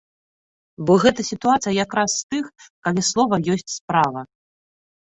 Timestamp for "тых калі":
2.35-3.01